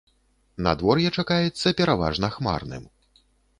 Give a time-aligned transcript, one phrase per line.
[0.67, 2.83] Надвор'е чакаецца пераважна хмарным.